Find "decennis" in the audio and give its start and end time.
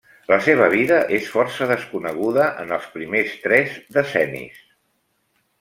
3.99-4.61